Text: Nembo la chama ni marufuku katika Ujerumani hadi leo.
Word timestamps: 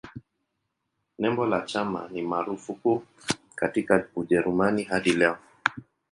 Nembo 1.19 1.43
la 1.45 1.61
chama 1.65 2.07
ni 2.11 2.21
marufuku 2.21 3.03
katika 3.55 4.07
Ujerumani 4.15 4.83
hadi 4.83 5.11
leo. 5.13 5.37